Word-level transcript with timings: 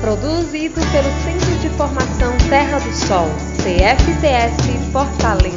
Produzido 0.00 0.74
pelo 0.74 1.10
Centro 1.24 1.58
de 1.60 1.70
Formação 1.70 2.36
Terra 2.50 2.78
do 2.78 2.92
Sol, 2.92 3.26
CFTS 3.56 4.92
Fortaleza. 4.92 5.56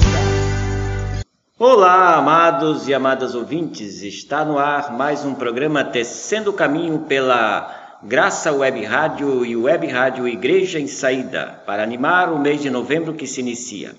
Olá, 1.59 2.16
amados 2.16 2.88
e 2.88 2.94
amadas 2.94 3.35
ouvintes. 3.35 4.02
Está 4.02 4.45
no 4.45 4.57
ar 4.57 4.94
mais 4.94 5.25
um 5.25 5.35
programa 5.35 5.83
Tecendo 5.83 6.52
o 6.52 6.53
Caminho 6.53 6.99
pela 6.99 7.97
Graça 8.02 8.52
Web 8.53 8.83
Rádio 8.85 9.45
e 9.45 9.57
Web 9.57 9.88
Rádio 9.88 10.27
Igreja 10.27 10.80
em 10.80 10.88
Saída, 10.88 11.61
para 11.66 11.83
animar 11.83 12.31
o 12.31 12.39
mês 12.39 12.61
de 12.61 12.69
novembro 12.69 13.13
que 13.13 13.27
se 13.27 13.41
inicia. 13.41 13.94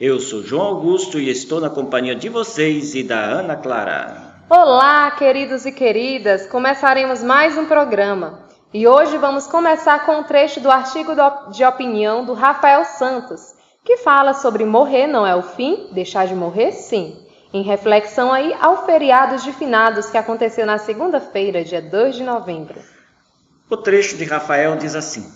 Eu 0.00 0.18
sou 0.20 0.42
João 0.42 0.66
Augusto 0.66 1.20
e 1.20 1.28
estou 1.28 1.60
na 1.60 1.68
companhia 1.68 2.16
de 2.16 2.30
vocês 2.30 2.94
e 2.94 3.02
da 3.02 3.20
Ana 3.20 3.56
Clara. 3.56 4.36
Olá, 4.48 5.10
queridos 5.10 5.66
e 5.66 5.72
queridas! 5.72 6.46
Começaremos 6.46 7.22
mais 7.22 7.58
um 7.58 7.66
programa. 7.66 8.45
E 8.78 8.86
hoje 8.86 9.16
vamos 9.16 9.46
começar 9.46 10.04
com 10.04 10.18
um 10.18 10.22
trecho 10.22 10.60
do 10.60 10.70
artigo 10.70 11.12
de 11.50 11.64
opinião 11.64 12.26
do 12.26 12.34
Rafael 12.34 12.84
Santos, 12.84 13.54
que 13.82 13.96
fala 13.96 14.34
sobre 14.34 14.66
morrer 14.66 15.06
não 15.06 15.26
é 15.26 15.34
o 15.34 15.40
fim, 15.42 15.88
deixar 15.92 16.26
de 16.26 16.34
morrer 16.34 16.72
sim. 16.72 17.16
Em 17.54 17.62
reflexão 17.62 18.30
aí 18.30 18.54
ao 18.60 18.84
feriado 18.84 19.42
de 19.42 19.50
finados 19.54 20.10
que 20.10 20.18
aconteceu 20.18 20.66
na 20.66 20.76
segunda-feira, 20.76 21.64
dia 21.64 21.80
2 21.80 22.16
de 22.16 22.22
novembro. 22.22 22.78
O 23.70 23.78
trecho 23.78 24.18
de 24.18 24.24
Rafael 24.24 24.76
diz 24.76 24.94
assim: 24.94 25.26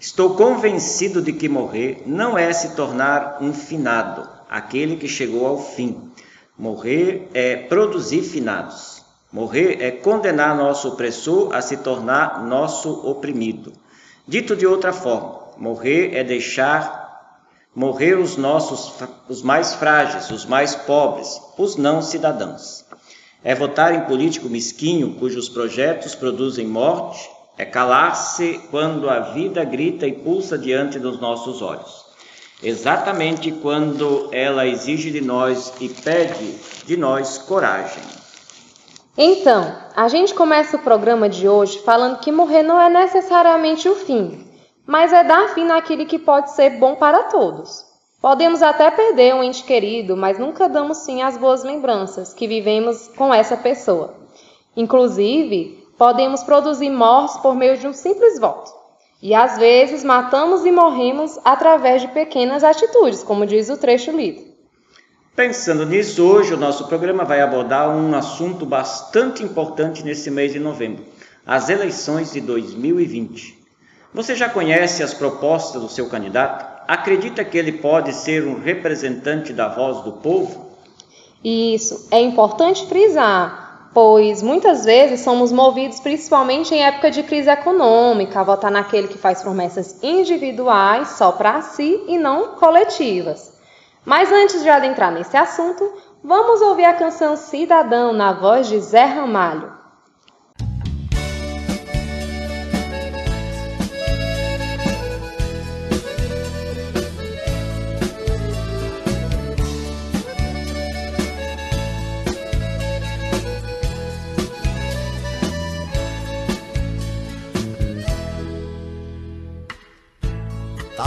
Estou 0.00 0.34
convencido 0.34 1.20
de 1.20 1.34
que 1.34 1.50
morrer 1.50 2.02
não 2.06 2.38
é 2.38 2.50
se 2.50 2.74
tornar 2.74 3.42
um 3.42 3.52
finado, 3.52 4.26
aquele 4.48 4.96
que 4.96 5.06
chegou 5.06 5.46
ao 5.46 5.58
fim. 5.58 6.10
Morrer 6.58 7.28
é 7.34 7.56
produzir 7.56 8.22
finados. 8.22 9.04
Morrer 9.36 9.82
é 9.82 9.90
condenar 9.90 10.56
nosso 10.56 10.88
opressor 10.88 11.54
a 11.54 11.60
se 11.60 11.76
tornar 11.76 12.42
nosso 12.42 13.06
oprimido. 13.06 13.70
Dito 14.26 14.56
de 14.56 14.66
outra 14.66 14.94
forma, 14.94 15.40
morrer 15.58 16.14
é 16.14 16.24
deixar 16.24 17.36
morrer 17.74 18.14
os 18.14 18.38
nossos 18.38 18.94
os 19.28 19.42
mais 19.42 19.74
frágeis, 19.74 20.30
os 20.30 20.46
mais 20.46 20.74
pobres, 20.74 21.38
os 21.58 21.76
não 21.76 22.00
cidadãos. 22.00 22.86
É 23.44 23.54
votar 23.54 23.94
em 23.94 24.06
político 24.06 24.48
mesquinho 24.48 25.16
cujos 25.16 25.50
projetos 25.50 26.14
produzem 26.14 26.66
morte 26.66 27.28
é 27.58 27.66
calar-se 27.66 28.58
quando 28.70 29.10
a 29.10 29.20
vida 29.20 29.62
grita 29.64 30.06
e 30.06 30.14
pulsa 30.14 30.56
diante 30.56 30.98
dos 30.98 31.20
nossos 31.20 31.60
olhos. 31.60 32.06
Exatamente 32.62 33.52
quando 33.52 34.30
ela 34.32 34.66
exige 34.66 35.10
de 35.10 35.20
nós 35.20 35.74
e 35.78 35.90
pede 35.90 36.54
de 36.86 36.96
nós 36.96 37.36
coragem. 37.36 38.02
Então, 39.18 39.74
a 39.96 40.08
gente 40.08 40.34
começa 40.34 40.76
o 40.76 40.82
programa 40.82 41.26
de 41.26 41.48
hoje 41.48 41.78
falando 41.78 42.18
que 42.18 42.30
morrer 42.30 42.62
não 42.62 42.78
é 42.78 42.90
necessariamente 42.90 43.88
o 43.88 43.94
fim, 43.94 44.46
mas 44.86 45.10
é 45.10 45.24
dar 45.24 45.48
fim 45.54 45.64
naquilo 45.64 46.04
que 46.04 46.18
pode 46.18 46.50
ser 46.50 46.78
bom 46.78 46.96
para 46.96 47.22
todos. 47.22 47.82
Podemos 48.20 48.62
até 48.62 48.90
perder 48.90 49.34
um 49.34 49.42
ente 49.42 49.64
querido, 49.64 50.18
mas 50.18 50.38
nunca 50.38 50.68
damos 50.68 51.06
fim 51.06 51.22
às 51.22 51.38
boas 51.38 51.64
lembranças 51.64 52.34
que 52.34 52.46
vivemos 52.46 53.08
com 53.08 53.32
essa 53.32 53.56
pessoa. 53.56 54.14
Inclusive, 54.76 55.82
podemos 55.96 56.42
produzir 56.42 56.90
mortes 56.90 57.38
por 57.38 57.54
meio 57.54 57.78
de 57.78 57.88
um 57.88 57.94
simples 57.94 58.38
voto. 58.38 58.70
E 59.22 59.34
às 59.34 59.56
vezes 59.56 60.04
matamos 60.04 60.66
e 60.66 60.70
morremos 60.70 61.38
através 61.42 62.02
de 62.02 62.08
pequenas 62.08 62.62
atitudes, 62.62 63.22
como 63.22 63.46
diz 63.46 63.70
o 63.70 63.78
trecho 63.78 64.10
lido. 64.10 64.55
Pensando 65.36 65.84
nisso, 65.84 66.26
hoje 66.26 66.54
o 66.54 66.56
nosso 66.56 66.86
programa 66.86 67.22
vai 67.22 67.42
abordar 67.42 67.94
um 67.94 68.14
assunto 68.14 68.64
bastante 68.64 69.42
importante 69.42 70.02
nesse 70.02 70.30
mês 70.30 70.50
de 70.54 70.58
novembro: 70.58 71.04
as 71.46 71.68
eleições 71.68 72.32
de 72.32 72.40
2020. 72.40 73.62
Você 74.14 74.34
já 74.34 74.48
conhece 74.48 75.02
as 75.02 75.12
propostas 75.12 75.82
do 75.82 75.90
seu 75.90 76.08
candidato? 76.08 76.64
Acredita 76.88 77.44
que 77.44 77.58
ele 77.58 77.72
pode 77.72 78.14
ser 78.14 78.46
um 78.46 78.58
representante 78.58 79.52
da 79.52 79.68
voz 79.68 80.02
do 80.04 80.12
povo? 80.12 80.70
Isso, 81.44 82.08
é 82.10 82.18
importante 82.18 82.86
frisar 82.86 83.64
pois 83.92 84.42
muitas 84.42 84.84
vezes 84.84 85.20
somos 85.20 85.50
movidos 85.50 86.00
principalmente 86.00 86.74
em 86.74 86.84
época 86.84 87.10
de 87.10 87.22
crise 87.22 87.48
econômica 87.48 88.40
a 88.40 88.44
votar 88.44 88.70
naquele 88.70 89.08
que 89.08 89.16
faz 89.16 89.40
promessas 89.40 90.02
individuais 90.02 91.16
só 91.16 91.32
para 91.32 91.62
si 91.62 92.04
e 92.06 92.18
não 92.18 92.56
coletivas. 92.56 93.55
Mas 94.06 94.30
antes 94.30 94.62
de 94.62 94.68
adentrar 94.68 95.10
nesse 95.10 95.36
assunto, 95.36 95.92
vamos 96.22 96.62
ouvir 96.62 96.84
a 96.84 96.94
canção 96.94 97.36
Cidadão 97.36 98.12
na 98.12 98.32
voz 98.32 98.68
de 98.68 98.78
Zé 98.80 99.04
Ramalho. 99.04 99.74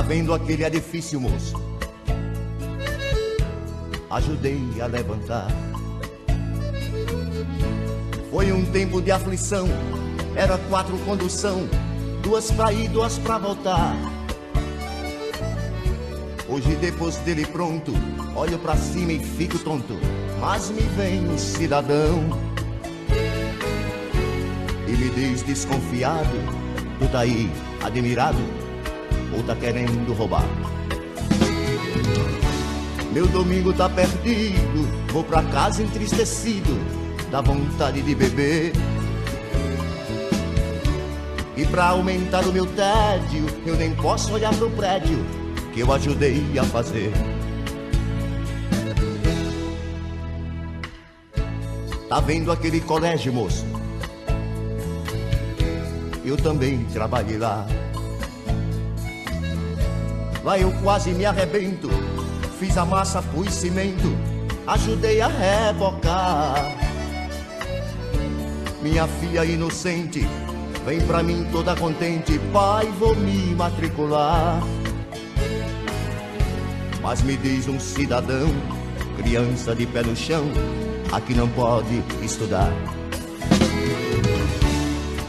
vendo 0.09 0.33
aquele 0.33 0.65
edifício, 0.65 1.21
moço. 1.21 1.78
Ajudei 4.09 4.59
a 4.81 4.87
levantar. 4.87 5.47
Foi 8.31 8.51
um 8.51 8.65
tempo 8.65 9.01
de 9.01 9.11
aflição, 9.11 9.67
era 10.35 10.57
quatro 10.69 10.97
condução, 10.99 11.67
duas 12.23 12.51
pra 12.51 12.73
ir, 12.73 12.89
duas 12.89 13.19
pra 13.19 13.37
voltar. 13.37 13.95
Hoje, 16.47 16.75
depois 16.77 17.17
dele 17.17 17.45
pronto, 17.45 17.93
olho 18.35 18.57
pra 18.57 18.75
cima 18.75 19.13
e 19.13 19.19
fico 19.19 19.59
tonto. 19.59 19.93
Mas 20.39 20.71
me 20.71 20.81
vem 20.81 21.27
um 21.27 21.37
cidadão 21.37 22.23
e 24.87 24.91
me 24.91 25.09
diz 25.11 25.43
desconfiado: 25.43 26.35
Tu 26.97 27.07
tá 27.11 27.19
aí, 27.19 27.51
admirado 27.83 28.39
ou 29.35 29.43
tá 29.43 29.55
querendo 29.55 30.11
roubar? 30.13 30.78
Meu 33.11 33.25
domingo 33.27 33.73
tá 33.73 33.89
perdido, 33.89 34.87
vou 35.11 35.23
pra 35.23 35.41
casa 35.43 35.81
entristecido, 35.81 36.79
dá 37.31 37.41
vontade 37.41 38.01
de 38.03 38.13
beber. 38.13 38.71
E 41.57 41.65
pra 41.65 41.87
aumentar 41.87 42.45
o 42.45 42.53
meu 42.53 42.67
tédio, 42.67 43.45
eu 43.65 43.75
nem 43.75 43.95
posso 43.95 44.33
olhar 44.33 44.53
pro 44.55 44.69
prédio 44.69 45.17
que 45.73 45.79
eu 45.79 45.91
ajudei 45.91 46.43
a 46.59 46.63
fazer. 46.63 47.11
Tá 52.07 52.19
vendo 52.19 52.51
aquele 52.51 52.79
colégio, 52.79 53.33
moço? 53.33 53.65
Eu 56.23 56.37
também 56.37 56.85
trabalhei 56.93 57.37
lá. 57.37 57.67
Lá 60.43 60.57
eu 60.57 60.71
quase 60.83 61.11
me 61.11 61.25
arrebento. 61.25 61.89
Fiz 62.59 62.77
a 62.77 62.83
massa, 62.83 63.21
pus 63.21 63.53
cimento, 63.53 64.17
ajudei 64.67 65.21
a 65.21 65.27
rebocar. 65.27 66.75
Minha 68.81 69.07
filha 69.07 69.45
inocente 69.45 70.27
vem 70.85 70.99
pra 71.07 71.23
mim 71.23 71.47
toda 71.53 71.73
contente, 71.73 72.37
pai, 72.51 72.85
vou 72.99 73.15
me 73.15 73.55
matricular. 73.55 74.61
Mas 77.01 77.21
me 77.21 77.37
diz 77.37 77.69
um 77.69 77.79
cidadão, 77.79 78.49
criança 79.15 79.73
de 79.73 79.85
pé 79.85 80.03
no 80.03 80.13
chão, 80.13 80.43
aqui 81.13 81.33
não 81.33 81.47
pode 81.47 82.03
estudar. 82.21 82.73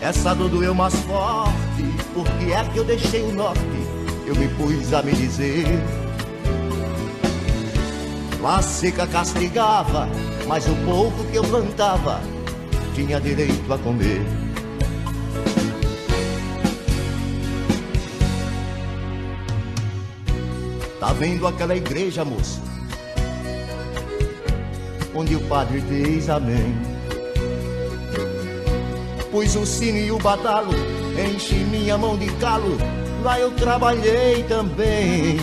Essa 0.02 0.34
dor 0.34 0.48
doeu 0.48 0.74
mais 0.74 0.96
forte, 1.02 1.84
porque 2.12 2.52
é 2.52 2.64
que 2.72 2.78
eu 2.78 2.84
deixei 2.84 3.22
o 3.22 3.30
norte 3.30 3.60
eu 4.30 4.36
me 4.36 4.46
pus 4.48 4.92
a 4.94 5.02
me 5.02 5.12
dizer. 5.12 5.66
La 8.42 8.62
seca 8.62 9.06
castigava, 9.06 10.08
mas 10.48 10.66
o 10.66 10.74
pouco 10.86 11.24
que 11.24 11.36
eu 11.36 11.42
plantava 11.44 12.20
tinha 12.94 13.20
direito 13.20 13.70
a 13.70 13.76
comer. 13.76 14.22
Tá 20.98 21.12
vendo 21.12 21.46
aquela 21.46 21.76
igreja, 21.76 22.24
moço? 22.24 22.62
Onde 25.14 25.36
o 25.36 25.40
padre 25.40 25.82
diz 25.82 26.30
amém. 26.30 26.74
Pus 29.30 29.54
o 29.54 29.66
sino 29.66 29.98
e 29.98 30.10
o 30.10 30.18
badalo, 30.18 30.72
enchi 31.14 31.56
minha 31.56 31.98
mão 31.98 32.16
de 32.16 32.30
calo, 32.36 32.78
lá 33.22 33.38
eu 33.38 33.50
trabalhei 33.52 34.42
também. 34.44 35.38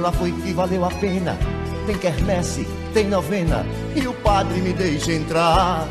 Lá 0.00 0.10
foi 0.10 0.32
que 0.32 0.52
valeu 0.52 0.84
a 0.84 0.90
pena, 0.90 1.38
tem 1.86 1.96
quermesse, 1.96 2.66
tem 2.94 3.06
novena, 3.06 3.64
e 3.94 4.06
o 4.06 4.14
padre 4.14 4.60
me 4.60 4.72
deixa 4.72 5.12
entrar. 5.12 5.86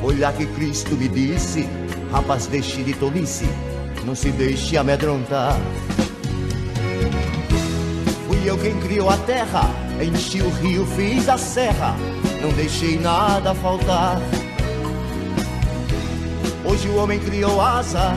Foi 0.00 0.16
lá 0.18 0.32
que 0.32 0.46
Cristo 0.46 0.94
me 0.96 1.08
disse, 1.08 1.68
rapaz, 2.12 2.46
deixe 2.46 2.82
de 2.82 2.94
tolice 2.94 3.46
não 4.06 4.14
se 4.14 4.30
deixe 4.30 4.76
amedrontar. 4.76 5.58
Fui 8.28 8.38
eu 8.48 8.56
quem 8.56 8.78
criou 8.78 9.10
a 9.10 9.16
terra, 9.18 9.68
enchi 10.00 10.40
o 10.40 10.48
rio, 10.48 10.86
fiz 10.86 11.28
a 11.28 11.36
serra, 11.36 11.96
não 12.40 12.50
deixei 12.50 12.98
nada 13.00 13.52
faltar. 13.56 14.20
Hoje 16.64 16.88
o 16.88 16.96
homem 16.96 17.18
criou 17.18 17.60
asa, 17.60 18.16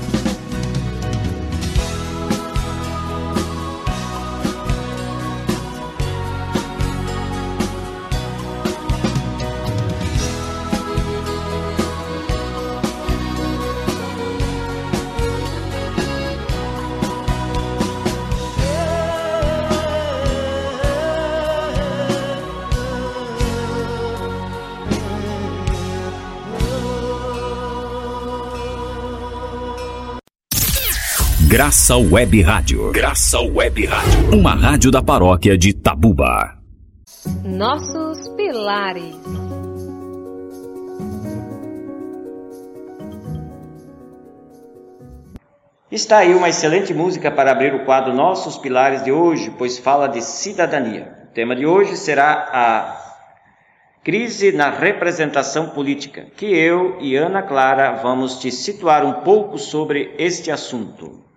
Graça 31.61 31.95
Web 31.95 32.41
Rádio. 32.41 32.91
Graça 32.91 33.39
Web 33.39 33.85
Rádio. 33.85 34.35
Uma 34.35 34.55
rádio 34.55 34.89
da 34.89 34.99
paróquia 35.03 35.55
de 35.55 35.71
Tabuba. 35.71 36.57
Nossos 37.45 38.29
pilares. 38.29 39.15
Está 45.91 46.17
aí 46.17 46.33
uma 46.33 46.49
excelente 46.49 46.95
música 46.95 47.29
para 47.29 47.51
abrir 47.51 47.75
o 47.75 47.85
quadro 47.85 48.11
Nossos 48.11 48.57
Pilares 48.57 49.03
de 49.03 49.11
hoje, 49.11 49.53
pois 49.55 49.77
fala 49.77 50.07
de 50.07 50.23
cidadania. 50.23 51.15
O 51.29 51.33
tema 51.35 51.55
de 51.55 51.67
hoje 51.67 51.95
será 51.95 52.49
a 52.51 53.19
crise 54.03 54.51
na 54.51 54.71
representação 54.71 55.69
política, 55.69 56.25
que 56.35 56.47
eu 56.47 56.97
e 56.99 57.15
Ana 57.15 57.43
Clara 57.43 57.91
vamos 58.01 58.39
te 58.39 58.51
situar 58.51 59.05
um 59.05 59.21
pouco 59.21 59.59
sobre 59.59 60.15
este 60.17 60.49
assunto. 60.49 61.29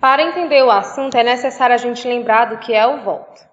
Para 0.00 0.22
entender 0.22 0.62
o 0.62 0.70
assunto, 0.70 1.14
é 1.14 1.22
necessário 1.22 1.74
a 1.74 1.78
gente 1.78 2.08
lembrar 2.08 2.46
do 2.46 2.56
que 2.56 2.72
é 2.72 2.86
o 2.86 3.02
voto. 3.02 3.50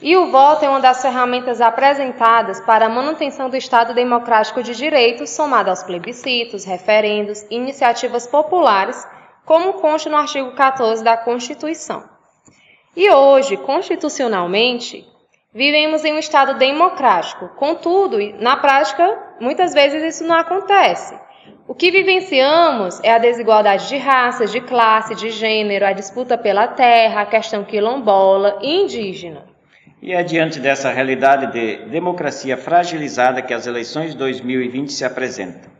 E 0.00 0.16
o 0.16 0.30
voto 0.30 0.64
é 0.64 0.68
uma 0.68 0.80
das 0.80 1.02
ferramentas 1.02 1.60
apresentadas 1.60 2.60
para 2.60 2.86
a 2.86 2.88
manutenção 2.88 3.50
do 3.50 3.56
Estado 3.56 3.92
democrático 3.92 4.62
de 4.62 4.72
direito, 4.74 5.26
somado 5.26 5.70
aos 5.70 5.82
plebiscitos, 5.82 6.64
referendos 6.64 7.44
iniciativas 7.50 8.24
populares, 8.24 9.04
como 9.44 9.74
consta 9.74 10.08
no 10.08 10.16
artigo 10.16 10.52
14 10.52 11.02
da 11.02 11.16
Constituição. 11.16 12.04
E 12.94 13.10
hoje, 13.10 13.56
constitucionalmente, 13.56 15.04
vivemos 15.52 16.04
em 16.04 16.12
um 16.12 16.18
Estado 16.18 16.56
democrático. 16.56 17.48
Contudo, 17.56 18.18
na 18.38 18.56
prática, 18.58 19.36
muitas 19.40 19.74
vezes 19.74 20.02
isso 20.14 20.24
não 20.24 20.36
acontece. 20.36 21.18
O 21.66 21.74
que 21.74 21.90
vivenciamos 21.90 23.00
é 23.02 23.10
a 23.10 23.18
desigualdade 23.18 23.88
de 23.88 23.96
raças, 23.96 24.52
de 24.52 24.60
classe, 24.60 25.14
de 25.14 25.30
gênero, 25.30 25.86
a 25.86 25.92
disputa 25.92 26.36
pela 26.36 26.68
terra, 26.68 27.22
a 27.22 27.26
questão 27.26 27.64
quilombola 27.64 28.58
e 28.60 28.82
indígena. 28.82 29.44
E 30.02 30.12
é 30.12 30.22
diante 30.22 30.60
dessa 30.60 30.90
realidade 30.90 31.52
de 31.52 31.86
democracia 31.86 32.56
fragilizada 32.56 33.40
que 33.40 33.54
as 33.54 33.66
eleições 33.66 34.12
de 34.12 34.18
2020 34.18 34.92
se 34.92 35.04
apresentam. 35.04 35.70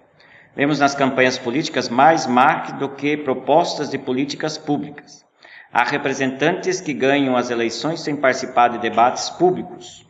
Vemos 0.56 0.80
nas 0.80 0.94
campanhas 0.94 1.38
políticas 1.38 1.90
mais 1.90 2.26
marketing 2.26 2.78
do 2.78 2.88
que 2.88 3.16
propostas 3.18 3.90
de 3.90 3.98
políticas 3.98 4.56
públicas. 4.56 5.24
Há 5.70 5.84
representantes 5.84 6.80
que 6.80 6.94
ganham 6.94 7.36
as 7.36 7.50
eleições 7.50 8.00
sem 8.00 8.16
participar 8.16 8.68
de 8.68 8.78
debates 8.78 9.28
públicos 9.28 10.03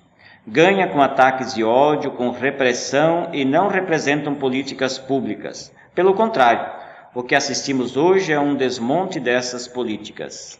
ganha 0.46 0.88
com 0.88 1.00
ataques 1.00 1.55
de 1.55 1.64
ódio, 1.64 2.11
com 2.12 2.31
repressão 2.31 3.29
e 3.32 3.44
não 3.44 3.69
representam 3.69 4.35
políticas 4.35 4.99
públicas. 4.99 5.73
Pelo 5.94 6.14
contrário, 6.14 6.70
o 7.14 7.23
que 7.23 7.35
assistimos 7.35 7.96
hoje 7.96 8.32
é 8.32 8.38
um 8.38 8.55
desmonte 8.55 9.19
dessas 9.19 9.67
políticas. 9.67 10.58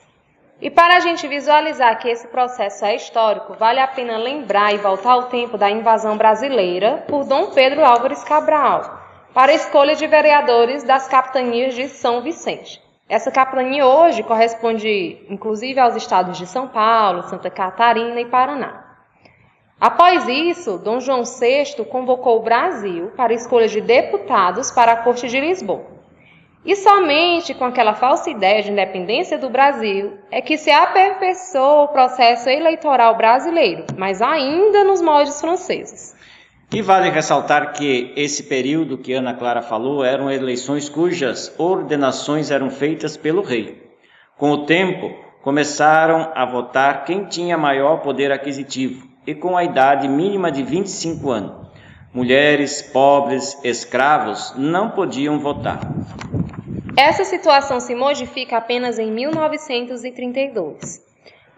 E 0.61 0.71
para 0.71 0.97
a 0.97 1.01
gente 1.01 1.27
visualizar 1.27 1.99
que 1.99 2.09
esse 2.09 2.29
processo 2.29 2.85
é 2.85 2.95
histórico, 2.95 3.55
vale 3.55 3.81
a 3.81 3.89
pena 3.89 4.17
lembrar 4.17 4.73
e 4.73 4.79
voltar 4.79 5.13
ao 5.13 5.25
tempo 5.25 5.59
da 5.59 5.69
invasão 5.69 6.17
brasileira 6.17 7.05
por 7.09 7.25
Dom 7.25 7.51
Pedro 7.51 7.85
Álvares 7.85 8.23
Cabral, 8.25 9.03
para 9.35 9.53
a 9.53 9.55
escolha 9.55 9.97
de 9.97 10.07
vereadores 10.07 10.85
das 10.85 11.09
capitanias 11.09 11.75
de 11.75 11.89
São 11.89 12.23
Vicente. 12.23 12.81
Essa 13.09 13.31
capitania 13.31 13.85
hoje 13.85 14.23
corresponde 14.23 15.27
inclusive 15.29 15.79
aos 15.79 15.97
estados 15.97 16.39
de 16.39 16.47
São 16.47 16.69
Paulo, 16.69 17.25
Santa 17.25 17.51
Catarina 17.51 18.19
e 18.21 18.26
Paraná. 18.26 18.84
Após 19.81 20.28
isso, 20.28 20.78
Dom 20.78 21.00
João 21.00 21.25
VI 21.25 21.85
convocou 21.90 22.38
o 22.38 22.43
Brasil 22.43 23.11
para 23.16 23.35
escolha 23.35 23.69
de 23.69 23.81
deputados 23.81 24.71
para 24.71 24.93
a 24.93 24.97
Corte 24.97 25.28
de 25.28 25.40
Lisboa. 25.40 25.95
E 26.64 26.75
somente 26.76 27.52
com 27.52 27.64
aquela 27.64 27.93
falsa 27.93 28.31
ideia 28.31 28.62
de 28.62 28.71
independência 28.71 29.37
do 29.37 29.50
Brasil 29.50 30.14
é 30.31 30.40
que 30.40 30.57
se 30.57 30.71
aperfeiçoou 30.71 31.85
o 31.85 31.88
processo 31.88 32.49
eleitoral 32.49 33.16
brasileiro, 33.16 33.85
mas 33.99 34.23
ainda 34.23 34.83
nos 34.85 35.02
moldes 35.02 35.38
franceses. 35.38 36.16
E 36.73 36.81
vale 36.81 37.11
ressaltar 37.11 37.75
que 37.75 38.14
esse 38.16 38.45
período 38.45 38.97
que 38.97 39.12
Ana 39.12 39.35
Clara 39.35 39.61
falou 39.61 40.02
eram 40.02 40.31
eleições 40.31 40.88
cujas 40.88 41.54
ordenações 41.59 42.50
eram 42.50 42.71
feitas 42.71 43.16
pelo 43.16 43.43
rei. 43.43 43.83
Com 44.38 44.50
o 44.50 44.64
tempo, 44.64 45.14
começaram 45.43 46.33
a 46.35 46.47
votar 46.47 47.04
quem 47.04 47.26
tinha 47.26 47.59
maior 47.59 47.99
poder 47.99 48.33
aquisitivo 48.33 49.13
e 49.26 49.35
com 49.35 49.57
a 49.57 49.64
idade 49.64 50.09
mínima 50.09 50.50
de 50.52 50.62
25 50.62 51.31
anos. 51.31 51.64
Mulheres, 52.12 52.81
pobres, 52.81 53.59
escravos 53.64 54.54
não 54.57 54.90
podiam 54.90 55.38
votar. 55.40 55.81
Essa 56.97 57.25
situação 57.25 57.81
se 57.81 57.95
modifica 57.95 58.57
apenas 58.57 58.99
em 59.00 59.11
1932. 59.11 61.02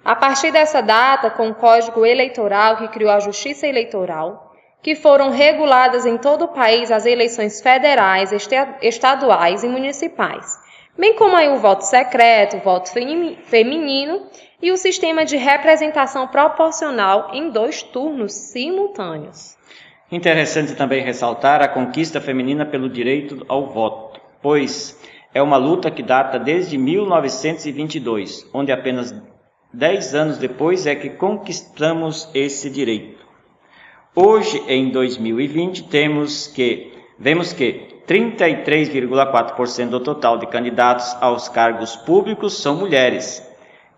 A 0.03 0.17
partir 0.17 0.51
dessa 0.51 0.81
data, 0.81 1.31
com 1.31 1.51
o 1.51 1.55
Código 1.55 2.07
Eleitoral 2.07 2.77
que 2.79 2.89
criou 2.89 3.11
a 3.11 3.21
Justiça 3.21 3.67
Eleitoral, 3.67 4.55
que 4.81 4.95
foram 4.95 5.31
reguladas 5.31 6.07
em 6.07 6.17
todo 6.17 6.45
o 6.45 6.49
país 6.55 6.91
as 6.91 7.05
eleições 7.05 7.61
federais, 7.61 8.31
estaduais 8.81 9.65
e 9.65 9.69
municipais, 9.69 10.59
bem 10.97 11.15
como 11.17 11.37
aí 11.37 11.49
o 11.49 11.59
voto 11.59 11.83
secreto, 11.83 12.57
o 12.57 12.61
voto 12.61 12.89
feminino 13.45 14.23
e 14.61 14.71
o 14.71 14.77
sistema 14.77 15.25
de 15.25 15.37
representação 15.37 16.27
proporcional 16.29 17.31
em 17.33 17.51
dois 17.51 17.83
turnos 17.83 18.33
simultâneos. 18.33 19.57
Interessante 20.11 20.75
também 20.75 21.03
ressaltar 21.03 21.61
a 21.63 21.69
conquista 21.69 22.21
feminina 22.21 22.65
pelo 22.65 22.89
direito 22.89 23.45
ao 23.49 23.67
voto, 23.67 24.21
pois 24.41 24.99
é 25.35 25.43
uma 25.43 25.57
luta 25.57 25.91
que 25.91 26.03
data 26.03 26.39
desde 26.39 26.79
1922, 26.79 28.49
onde 28.55 28.73
apenas 28.73 29.15
10 29.73 30.15
anos 30.15 30.39
depois 30.39 30.87
é 30.87 30.95
que 30.95 31.11
conquistamos 31.11 32.31
esse 32.33 32.71
direito. 32.71 33.27
Hoje, 34.15 34.63
em 34.67 34.89
2020, 34.89 35.89
temos 35.89 36.47
que 36.47 36.93
vemos 37.19 37.53
que 37.53 37.89
33,4% 38.09 39.89
do 39.89 40.01
total 40.01 40.39
de 40.39 40.47
candidatos 40.47 41.15
aos 41.21 41.49
cargos 41.51 41.97
públicos 41.97 42.63
são 42.63 42.77
mulheres. 42.77 43.46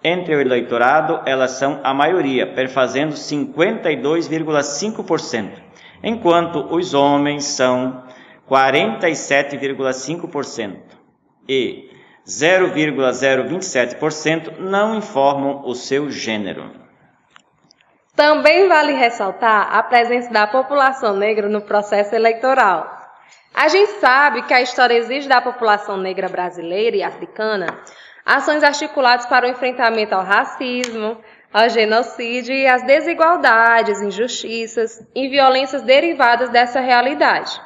Entre 0.02 0.34
o 0.34 0.40
eleitorado, 0.40 1.20
elas 1.26 1.50
são 1.52 1.80
a 1.82 1.92
maioria, 1.92 2.46
perfazendo 2.46 3.14
52,5%. 3.14 5.68
enquanto 6.00 6.72
os 6.72 6.94
homens 6.94 7.44
são 7.44 8.04
47,5% 8.48 10.76
e 11.48 11.90
0,027% 12.24 14.58
não 14.58 14.94
informam 14.94 15.62
o 15.64 15.74
seu 15.74 16.08
gênero. 16.10 16.70
Também 18.14 18.68
vale 18.68 18.92
ressaltar 18.92 19.74
a 19.74 19.82
presença 19.82 20.32
da 20.32 20.46
população 20.46 21.16
negra 21.16 21.48
no 21.48 21.62
processo 21.62 22.14
eleitoral. 22.14 22.96
A 23.54 23.66
gente 23.68 23.92
sabe 23.92 24.42
que 24.42 24.52
a 24.54 24.60
história 24.60 24.94
exige 24.94 25.28
da 25.28 25.40
população 25.40 25.96
negra 25.96 26.28
brasileira 26.28 26.96
e 26.96 27.02
africana 27.02 27.66
ações 28.28 28.62
articuladas 28.62 29.24
para 29.24 29.46
o 29.46 29.50
enfrentamento 29.50 30.14
ao 30.14 30.22
racismo, 30.22 31.16
ao 31.50 31.66
genocídio 31.70 32.54
e 32.54 32.66
às 32.66 32.82
desigualdades, 32.82 34.02
injustiças 34.02 35.02
e 35.14 35.28
violências 35.28 35.80
derivadas 35.80 36.50
dessa 36.50 36.78
realidade. 36.78 37.58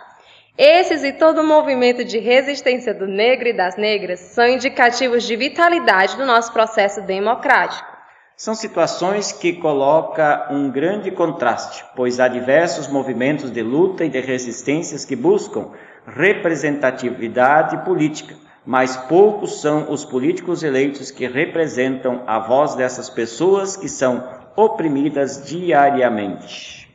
Esses 0.57 1.03
e 1.03 1.15
todo 1.15 1.41
o 1.41 1.47
movimento 1.47 2.05
de 2.05 2.21
resistência 2.21 2.95
do 2.95 3.09
negro 3.09 3.49
e 3.49 3.53
das 3.53 3.77
negras 3.77 4.21
são 4.21 4.47
indicativos 4.47 5.25
de 5.25 5.35
vitalidade 5.35 6.17
do 6.17 6.25
nosso 6.25 6.53
processo 6.53 7.01
democrático. 7.03 7.91
São 8.37 8.55
situações 8.55 9.33
que 9.33 9.55
colocam 9.55 10.47
um 10.51 10.71
grande 10.71 11.11
contraste, 11.11 11.85
pois 11.97 12.21
há 12.21 12.29
diversos 12.29 12.87
movimentos 12.87 13.51
de 13.51 13.63
luta 13.63 14.05
e 14.05 14.09
de 14.09 14.21
resistências 14.21 15.05
que 15.05 15.17
buscam 15.17 15.73
representatividade 16.07 17.85
política, 17.85 18.37
mas 18.65 18.97
poucos 18.97 19.61
são 19.61 19.91
os 19.91 20.05
políticos 20.05 20.63
eleitos 20.63 21.11
que 21.11 21.27
representam 21.27 22.23
a 22.27 22.39
voz 22.39 22.75
dessas 22.75 23.11
pessoas 23.11 23.77
que 23.77 23.89
são 23.89 24.23
oprimidas 24.57 25.45
diariamente. 25.47 26.89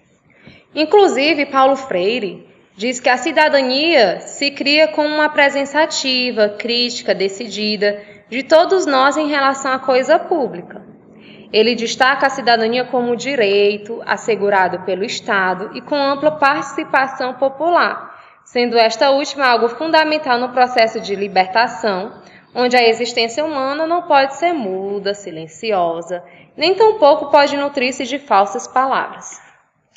Inclusive, 0.73 1.45
Paulo 1.47 1.75
Freire 1.75 2.47
diz 2.75 2.99
que 2.99 3.09
a 3.09 3.17
cidadania 3.17 4.19
se 4.21 4.51
cria 4.51 4.87
com 4.87 5.05
uma 5.05 5.29
presença 5.29 5.81
ativa, 5.81 6.49
crítica, 6.49 7.15
decidida 7.15 8.01
de 8.29 8.43
todos 8.43 8.85
nós 8.85 9.17
em 9.17 9.27
relação 9.27 9.71
à 9.71 9.79
coisa 9.79 10.19
pública. 10.19 10.85
Ele 11.51 11.75
destaca 11.75 12.27
a 12.27 12.29
cidadania 12.29 12.85
como 12.85 13.15
direito 13.15 14.01
assegurado 14.05 14.81
pelo 14.81 15.03
Estado 15.03 15.71
e 15.73 15.81
com 15.81 15.95
ampla 15.95 16.31
participação 16.31 17.33
popular, 17.33 18.06
sendo 18.47 18.77
esta 18.77 19.11
última 19.11 19.45
algo 19.45 19.67
fundamental 19.67 20.39
no 20.39 20.49
processo 20.49 21.01
de 21.01 21.13
libertação, 21.15 22.13
onde 22.55 22.77
a 22.77 22.87
existência 22.87 23.43
humana 23.43 23.85
não 23.85 24.03
pode 24.03 24.37
ser 24.37 24.53
muda, 24.53 25.13
silenciosa, 25.13 26.23
nem 26.55 26.73
tampouco 26.73 27.29
pode 27.29 27.57
nutrir-se 27.57 28.05
de 28.05 28.17
falsas 28.17 28.65
palavras. 28.65 29.41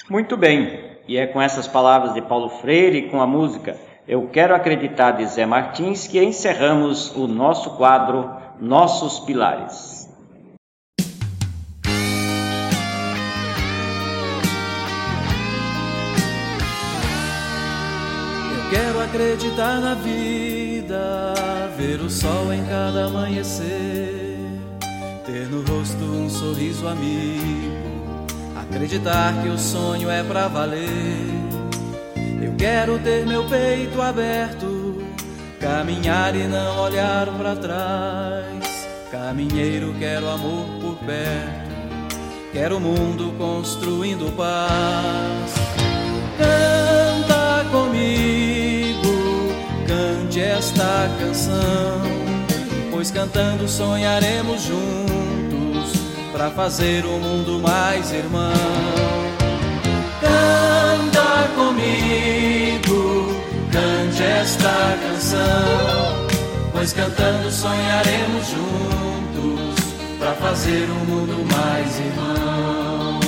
Muito 0.08 0.36
bem. 0.36 0.98
E 1.06 1.16
é 1.16 1.28
com 1.28 1.40
essas 1.40 1.68
palavras 1.68 2.12
de 2.12 2.22
Paulo 2.22 2.48
Freire 2.48 2.98
e 2.98 3.08
com 3.08 3.20
a 3.20 3.26
música 3.26 3.76
Eu 4.06 4.28
Quero 4.28 4.54
Acreditar 4.54 5.12
de 5.12 5.26
Zé 5.26 5.46
Martins 5.46 6.08
que 6.08 6.22
encerramos 6.22 7.14
o 7.14 7.28
nosso 7.28 7.76
quadro 7.76 8.30
Nossos 8.58 9.20
Pilares. 9.20 9.99
Acreditar 19.20 19.80
na 19.80 19.94
vida, 19.94 21.34
ver 21.76 22.00
o 22.00 22.08
sol 22.08 22.50
em 22.54 22.64
cada 22.64 23.04
amanhecer, 23.04 24.48
ter 25.26 25.46
no 25.50 25.60
rosto 25.62 26.02
um 26.02 26.30
sorriso 26.30 26.88
amigo 26.88 27.90
acreditar 28.56 29.42
que 29.42 29.48
o 29.48 29.58
sonho 29.58 30.08
é 30.08 30.22
pra 30.22 30.48
valer. 30.48 31.26
Eu 32.40 32.54
quero 32.56 32.98
ter 33.00 33.26
meu 33.26 33.44
peito 33.44 34.00
aberto, 34.00 35.04
caminhar 35.60 36.34
e 36.34 36.44
não 36.44 36.80
olhar 36.80 37.26
para 37.36 37.56
trás. 37.56 38.88
Caminheiro, 39.10 39.94
quero 39.98 40.30
amor 40.30 40.66
por 40.80 40.96
perto, 41.04 42.14
quero 42.52 42.78
o 42.78 42.80
mundo 42.80 43.34
construindo 43.36 44.34
paz. 44.34 45.79
Esta 50.40 51.08
canção, 51.18 52.00
pois 52.90 53.10
cantando 53.10 53.68
sonharemos 53.68 54.62
juntos 54.62 55.92
para 56.32 56.50
fazer 56.50 57.04
o 57.04 57.18
mundo 57.18 57.60
mais 57.60 58.10
irmão. 58.12 58.52
Canta 60.20 61.48
comigo, 61.54 63.34
cante 63.70 64.22
esta 64.22 64.96
canção, 65.06 66.26
pois 66.72 66.92
cantando 66.92 67.50
sonharemos 67.50 68.46
juntos 68.48 69.84
para 70.18 70.34
fazer 70.34 70.88
o 70.88 71.04
mundo 71.06 71.46
mais 71.54 71.98
irmão. 71.98 73.20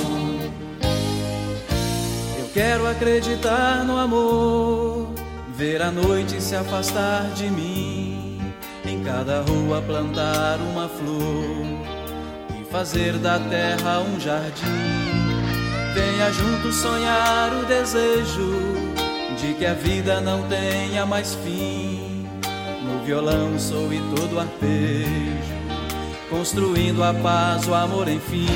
Eu 2.39 2.49
quero 2.53 2.87
acreditar 2.87 3.83
no 3.83 3.97
amor, 3.97 5.12
ver 5.53 5.81
a 5.81 5.91
noite 5.91 6.41
se 6.41 6.55
afastar 6.55 7.31
de 7.33 7.49
mim, 7.49 8.39
em 8.85 9.03
cada 9.03 9.41
rua 9.41 9.81
plantar 9.81 10.59
uma 10.59 10.89
flor 10.89 11.93
fazer 12.73 13.19
da 13.19 13.37
terra 13.37 13.99
um 13.99 14.19
jardim. 14.19 14.63
Venha 15.93 16.31
junto 16.31 16.71
sonhar 16.71 17.53
o 17.53 17.65
desejo 17.67 18.51
de 19.39 19.53
que 19.53 19.63
a 19.63 19.75
vida 19.75 20.19
não 20.19 20.41
tenha 20.47 21.05
mais 21.05 21.35
fim. 21.35 22.25
No 22.83 23.05
violão 23.05 23.59
sou 23.59 23.93
e 23.93 23.99
todo 24.15 24.39
arpejo, 24.39 25.53
construindo 26.31 27.03
a 27.03 27.13
paz, 27.13 27.67
o 27.67 27.75
amor, 27.75 28.09
enfim. 28.09 28.47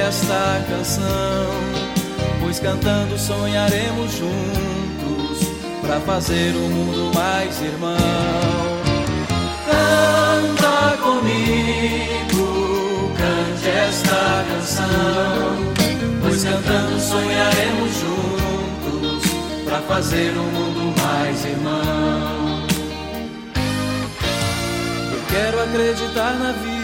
Esta 0.00 0.64
canção, 0.68 1.50
pois 2.40 2.58
cantando 2.58 3.18
sonharemos 3.18 4.12
juntos 4.12 5.46
para 5.82 6.00
fazer 6.00 6.54
o 6.56 6.68
mundo 6.68 7.14
mais 7.14 7.60
irmão. 7.60 7.96
Canta 9.66 10.96
comigo, 11.02 12.46
cante 13.16 13.68
esta 13.68 14.44
canção, 14.50 15.74
pois 16.22 16.44
cantando 16.44 17.00
sonharemos 17.00 17.92
juntos 18.00 19.30
para 19.64 19.80
fazer 19.82 20.30
o 20.30 20.42
mundo 20.42 20.94
mais 21.02 21.44
irmão. 21.44 22.66
Eu 25.12 25.22
quero 25.28 25.62
acreditar 25.62 26.34
na 26.38 26.52
vida, 26.52 26.79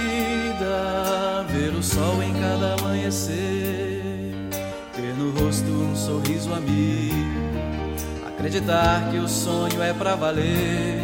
sol 1.97 2.23
em 2.23 2.35
cada 2.35 2.75
amanhecer, 2.75 4.31
ter 4.95 5.15
no 5.17 5.31
rosto 5.41 5.71
um 5.71 5.97
sorriso 5.97 6.53
amigo 6.53 7.17
acreditar 8.47 9.11
que 9.11 9.17
o 9.17 9.27
sonho 9.27 9.83
é 9.83 9.93
pra 9.93 10.15
valer. 10.15 11.01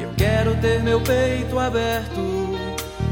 Eu 0.00 0.10
quero 0.16 0.54
ter 0.56 0.82
meu 0.82 1.00
peito 1.00 1.58
aberto, 1.58 2.58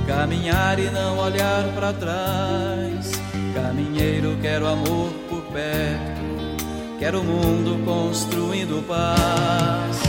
caminhar 0.07 0.79
e 0.79 0.91
não 0.91 1.19
olhar 1.19 1.65
para 1.75 1.93
trás. 1.93 3.13
Caminheiro, 3.55 4.37
quero 4.43 4.67
amor 4.67 5.11
por 5.31 5.43
perto, 5.53 6.59
quero 6.99 7.21
o 7.21 7.25
mundo 7.25 7.83
construindo 7.85 8.87
paz. 8.87 10.01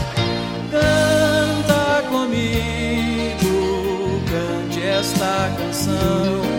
Canta 0.70 2.02
comigo, 2.10 3.46
cante 4.28 4.82
esta 4.82 5.50
canção, 5.56 6.55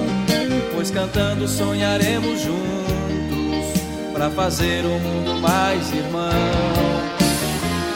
pois 0.88 0.91
cantando 0.91 1.48
sonharemos 1.48 2.41
juntos 2.41 3.82
para 4.13 4.29
fazer 4.29 4.86
o 4.86 5.00
mundo 5.00 5.41
mais 5.41 5.91
irmão. 5.91 6.29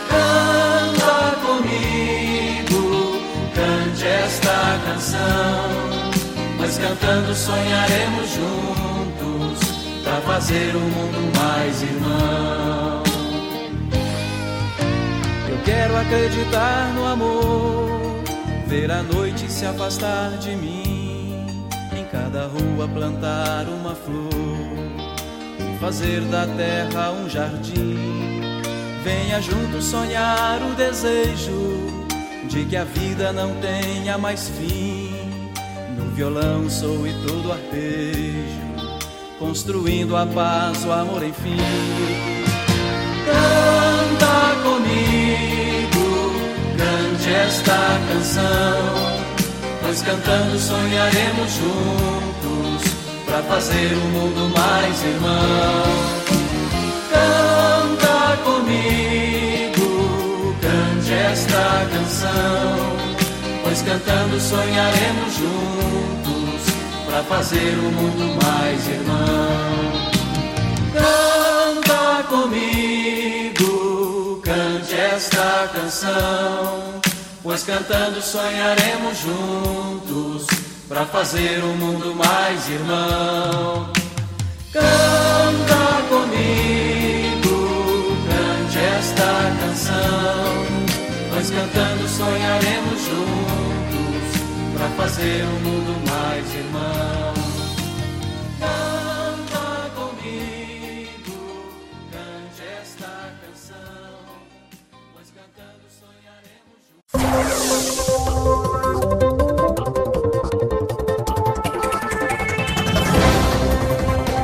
Canta 0.09 1.37
comigo, 1.45 3.21
cante 3.55 4.05
esta 4.05 4.79
canção, 4.85 5.69
pois 6.57 6.77
cantando 6.77 7.33
sonharemos 7.33 8.29
juntos 8.29 9.59
para 10.03 10.21
fazer 10.21 10.75
o 10.75 10.79
mundo 10.79 11.37
mais 11.39 11.81
irmão. 11.81 13.03
Eu 15.49 15.57
quero 15.63 15.97
acreditar 15.97 16.93
no 16.93 17.05
amor, 17.05 18.23
ver 18.67 18.91
a 18.91 19.01
noite 19.01 19.49
se 19.49 19.65
afastar 19.65 20.31
de 20.39 20.55
mim, 20.57 20.90
cada 22.31 22.47
rua 22.47 22.87
plantar 22.87 23.67
uma 23.67 23.93
flor 23.93 24.31
fazer 25.81 26.21
da 26.21 26.47
terra 26.47 27.11
um 27.11 27.27
jardim. 27.27 28.41
Venha 29.03 29.41
junto 29.41 29.81
sonhar 29.81 30.61
o 30.61 30.73
desejo 30.75 32.05
de 32.47 32.63
que 32.65 32.77
a 32.77 32.85
vida 32.85 33.33
não 33.33 33.53
tenha 33.55 34.17
mais 34.17 34.47
fim. 34.47 35.11
No 35.97 36.11
violão 36.11 36.69
soe 36.69 37.13
todo 37.27 37.51
arpejo, 37.51 38.61
construindo 39.37 40.15
a 40.15 40.25
paz, 40.25 40.85
o 40.85 40.91
amor, 40.91 41.23
enfim. 41.23 41.57
Canta 43.25 44.55
comigo, 44.63 46.31
cante 46.77 47.29
esta 47.29 47.99
canção, 48.07 49.20
pois 49.81 50.01
cantando 50.01 50.57
sonharemos 50.59 51.51
juntos 51.51 52.91
para 53.25 53.41
fazer 53.43 53.93
o 53.93 54.05
mundo 54.09 54.49
mais 54.57 55.03
irmão. 55.03 56.21
Canta 57.11 58.37
comigo, 58.43 59.85
cante 60.61 61.13
esta 61.13 61.87
canção, 61.91 62.77
pois 63.63 63.81
cantando 63.81 64.39
sonharemos 64.39 65.33
juntos 65.35 66.61
para 67.05 67.23
fazer 67.23 67.73
o 67.79 67.91
mundo 67.91 68.37
mais 68.43 68.87
irmão. 68.87 70.11
Canta 70.93 72.23
comigo, 72.29 73.71
cante 74.43 74.95
esta 74.95 75.69
canção, 75.73 77.00
pois 77.43 77.63
cantando 77.63 78.21
sonharemos 78.21 79.17
juntos 79.17 80.47
para 80.87 81.05
fazer 81.05 81.63
o 81.63 81.67
mundo 81.77 82.15
mais 82.15 82.69
irmão. 82.69 83.89
Canta 84.71 86.03
comigo, 86.09 87.47
cante 88.27 88.77
esta 88.77 89.55
canção, 89.59 90.65
pois 91.31 91.49
cantando 91.49 92.07
sonharemos 92.07 93.01
juntos 93.01 94.77
para 94.77 94.87
fazer 94.89 95.43
o 95.43 95.59
mundo 95.67 96.09
mais 96.09 96.53
irmão. 96.53 97.30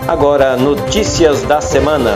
Agora, 0.08 0.56
notícias 0.56 1.44
da 1.44 1.60
semana. 1.60 2.16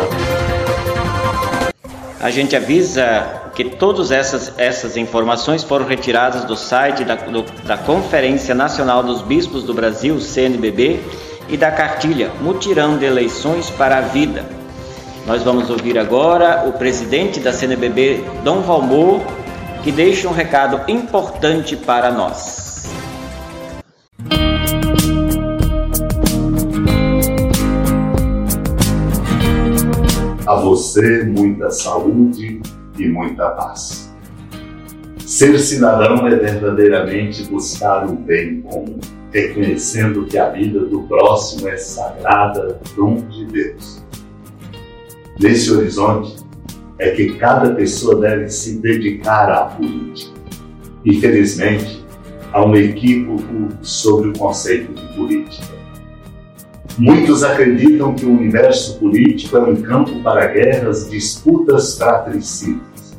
A 2.19 2.29
gente 2.29 2.55
avisa 2.55 3.41
que 3.53 3.65
todas 3.65 4.11
essas, 4.11 4.53
essas 4.57 4.95
informações 4.95 5.63
foram 5.63 5.85
retiradas 5.85 6.45
do 6.45 6.55
site 6.55 7.03
da, 7.03 7.15
do, 7.15 7.43
da 7.63 7.77
Conferência 7.77 8.55
Nacional 8.55 9.03
dos 9.03 9.21
Bispos 9.21 9.63
do 9.63 9.73
Brasil, 9.73 10.19
CNBB, 10.21 11.01
e 11.49 11.57
da 11.57 11.69
cartilha 11.69 12.31
Mutirão 12.39 12.97
de 12.97 13.05
Eleições 13.05 13.69
para 13.69 13.97
a 13.97 14.01
Vida. 14.01 14.45
Nós 15.27 15.43
vamos 15.43 15.69
ouvir 15.69 15.99
agora 15.99 16.63
o 16.67 16.73
presidente 16.73 17.39
da 17.39 17.51
CNBB, 17.51 18.23
Dom 18.43 18.61
Valmor, 18.61 19.21
que 19.83 19.91
deixa 19.91 20.29
um 20.29 20.31
recado 20.31 20.79
importante 20.91 21.75
para 21.75 22.11
nós. 22.11 22.91
A 30.45 30.55
você 30.55 31.23
muita 31.23 31.71
saúde 31.71 32.61
e 32.99 33.07
muita 33.07 33.49
paz. 33.51 34.13
Ser 35.25 35.57
cidadão 35.57 36.27
é 36.27 36.35
verdadeiramente 36.35 37.45
buscar 37.45 38.05
o 38.07 38.13
bem 38.13 38.61
comum, 38.61 38.99
reconhecendo 39.31 40.25
que 40.25 40.37
a 40.37 40.49
vida 40.49 40.81
do 40.81 41.03
próximo 41.03 41.67
é 41.69 41.77
sagrada, 41.77 42.79
dom 42.95 43.15
de 43.15 43.45
Deus. 43.45 44.03
Nesse 45.39 45.71
horizonte 45.71 46.35
é 47.01 47.09
que 47.09 47.33
cada 47.33 47.73
pessoa 47.73 48.21
deve 48.21 48.47
se 48.47 48.77
dedicar 48.77 49.49
à 49.49 49.65
política. 49.65 50.39
Infelizmente, 51.03 52.05
há 52.53 52.63
um 52.63 52.75
equívoco 52.75 53.69
sobre 53.81 54.29
o 54.29 54.33
conceito 54.33 54.93
de 54.93 55.13
política. 55.15 55.81
Muitos 56.99 57.43
acreditam 57.43 58.13
que 58.13 58.23
o 58.23 58.31
universo 58.31 58.99
político 58.99 59.57
é 59.57 59.61
um 59.61 59.77
campo 59.77 60.21
para 60.21 60.45
guerras, 60.45 61.09
disputas 61.09 61.97
fratricidas. 61.97 63.17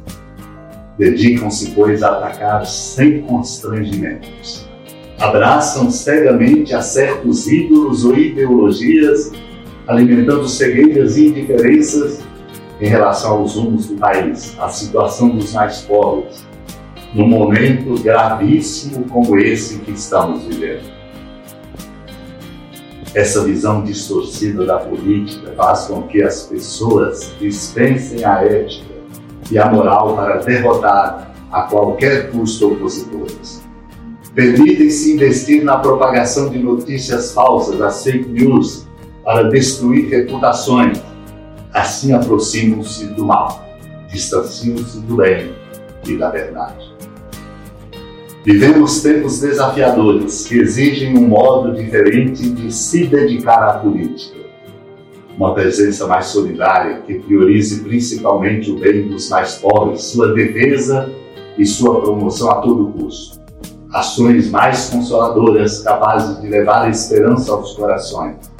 Dedicam-se, 0.97 1.73
pois, 1.73 2.05
a 2.05 2.19
atacar 2.19 2.65
sem 2.65 3.23
constrangimentos. 3.23 4.65
Abraçam 5.19 5.91
cegamente 5.91 6.73
a 6.73 6.83
certos 6.83 7.49
ídolos 7.49 8.05
ou 8.05 8.17
ideologias, 8.17 9.33
alimentando 9.89 10.49
cegueiras 10.49 11.17
e 11.17 11.27
indiferenças 11.27 12.21
em 12.83 12.89
relação 12.89 13.39
aos 13.39 13.55
rumos 13.55 13.87
do 13.87 13.95
país, 13.95 14.57
à 14.59 14.69
situação 14.69 15.29
dos 15.29 15.53
mais 15.53 15.83
pobres, 15.83 16.45
num 17.15 17.29
momento 17.29 17.95
gravíssimo 18.03 19.05
como 19.05 19.39
esse 19.39 19.79
que 19.79 19.93
estamos 19.93 20.43
vivendo. 20.47 20.91
Essa 23.15 23.45
visão 23.45 23.85
distorcida 23.85 24.67
da 24.67 24.79
política 24.81 25.53
faz 25.57 25.85
com 25.85 26.03
que 26.09 26.25
as 26.25 26.43
pessoas 26.43 27.33
dispensem 27.39 28.25
a 28.25 28.43
ética 28.43 28.93
e 29.49 29.59
a 29.59 29.71
moral 29.71 30.17
para 30.17 30.39
derrotar 30.39 31.33
a 31.53 31.63
qualquer 31.63 32.33
custo 32.33 32.73
opositores. 32.73 33.63
Permitem-se 34.35 35.15
investir 35.15 35.63
na 35.63 35.79
propagação 35.79 36.51
de 36.51 36.59
notícias 36.59 37.33
falsas, 37.33 37.81
as 37.81 38.03
fake 38.03 38.29
news, 38.29 38.89
para 39.23 39.45
destruir 39.45 40.09
reputações. 40.09 41.12
Assim 41.73 42.13
aproximam-se 42.13 43.07
do 43.07 43.25
mal, 43.25 43.65
distanciam-se 44.09 45.01
do 45.01 45.17
bem 45.17 45.55
e 46.07 46.19
da 46.19 46.29
verdade. 46.29 46.93
Vivemos 48.45 49.01
tempos 49.01 49.41
desafiadores 49.41 50.47
que 50.47 50.59
exigem 50.59 51.17
um 51.17 51.29
modo 51.29 51.73
diferente 51.75 52.51
de 52.51 52.71
se 52.71 53.07
dedicar 53.07 53.63
à 53.63 53.79
política. 53.79 54.39
Uma 55.35 55.55
presença 55.55 56.07
mais 56.07 56.27
solidária 56.27 57.01
que 57.07 57.21
priorize 57.21 57.83
principalmente 57.83 58.71
o 58.71 58.79
bem 58.79 59.09
dos 59.09 59.31
mais 59.31 59.55
pobres, 59.55 60.03
sua 60.03 60.35
defesa 60.35 61.11
e 61.57 61.65
sua 61.65 62.03
promoção 62.03 62.51
a 62.51 62.57
todo 62.57 62.93
custo. 62.93 63.41
Ações 63.95 64.51
mais 64.51 64.91
consoladoras 64.91 65.79
capazes 65.79 66.39
de 66.41 66.49
levar 66.49 66.83
a 66.83 66.91
esperança 66.91 67.53
aos 67.53 67.73
corações. 67.75 68.52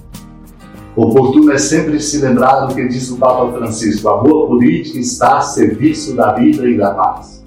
Oportuno 0.95 1.51
é 1.53 1.59
sempre 1.59 1.99
se 2.01 2.19
lembrar 2.19 2.67
do 2.67 2.75
que 2.75 2.87
diz 2.87 3.11
o 3.11 3.17
Papa 3.17 3.51
Francisco: 3.57 4.09
a 4.11 4.19
boa 4.19 4.47
política 4.47 4.99
está 4.99 5.39
a 5.39 5.41
serviço 5.41 6.15
da 6.15 6.35
vida 6.35 6.69
e 6.69 6.77
da 6.77 6.91
paz. 6.91 7.43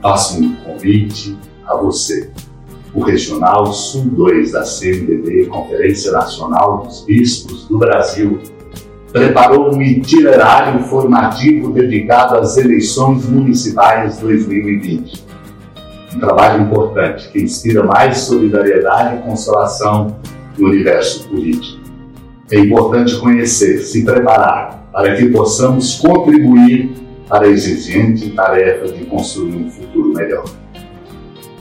Faço 0.00 0.40
um 0.40 0.54
convite 0.56 1.36
a 1.66 1.76
você. 1.76 2.30
O 2.94 3.02
Regional 3.02 3.72
Sul 3.72 4.04
2 4.04 4.52
da 4.52 4.64
CNBB, 4.64 5.46
Conferência 5.46 6.12
Nacional 6.12 6.84
dos 6.84 7.04
Bispos 7.04 7.66
do 7.66 7.78
Brasil, 7.78 8.38
preparou 9.12 9.74
um 9.74 9.82
itinerário 9.82 10.84
formativo 10.84 11.72
dedicado 11.72 12.36
às 12.36 12.56
eleições 12.56 13.28
municipais 13.28 14.18
2020. 14.18 15.24
Um 16.14 16.20
trabalho 16.20 16.62
importante 16.62 17.28
que 17.32 17.42
inspira 17.42 17.82
mais 17.82 18.18
solidariedade 18.18 19.16
e 19.16 19.22
consolação 19.22 20.16
no 20.56 20.68
universo 20.68 21.28
político. 21.28 21.83
É 22.50 22.58
importante 22.58 23.16
conhecer, 23.16 23.78
se 23.78 24.04
preparar 24.04 24.86
para 24.92 25.16
que 25.16 25.28
possamos 25.30 25.96
contribuir 25.96 26.92
para 27.26 27.46
a 27.46 27.48
exigente 27.48 28.30
tarefa 28.30 28.92
de 28.92 29.06
construir 29.06 29.56
um 29.56 29.70
futuro 29.70 30.12
melhor. 30.12 30.44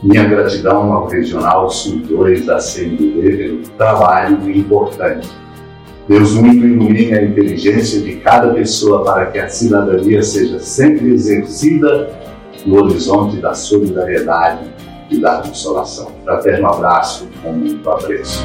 Minha 0.03 0.25
gratidão 0.25 0.91
ao 0.91 1.07
Regional 1.07 1.69
Sul 1.69 1.99
2 1.99 2.45
da 2.45 2.59
CNBB 2.59 3.37
pelo 3.37 3.59
trabalho 3.77 4.51
importante. 4.51 5.29
Deus 6.09 6.33
muito 6.33 6.65
ilumine 6.65 7.13
a 7.13 7.23
inteligência 7.23 8.01
de 8.01 8.17
cada 8.17 8.53
pessoa 8.53 9.05
para 9.05 9.27
que 9.27 9.39
a 9.39 9.47
cidadania 9.47 10.21
seja 10.21 10.59
sempre 10.59 11.13
exercida 11.13 12.09
no 12.65 12.83
horizonte 12.83 13.37
da 13.37 13.53
solidariedade 13.53 14.65
e 15.09 15.17
da 15.17 15.37
consolação. 15.37 16.11
Fraterno 16.25 16.67
abraço 16.67 17.29
com 17.41 17.53
muito 17.53 17.89
apreço. 17.89 18.43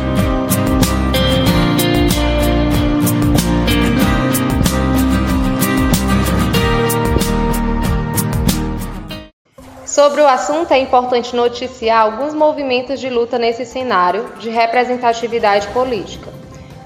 Sobre 9.99 10.23
o 10.23 10.29
assunto, 10.29 10.71
é 10.71 10.79
importante 10.79 11.35
noticiar 11.35 12.03
alguns 12.03 12.33
movimentos 12.33 13.01
de 13.01 13.11
luta 13.11 13.37
nesse 13.37 13.65
cenário 13.65 14.33
de 14.39 14.49
representatividade 14.49 15.67
política. 15.73 16.33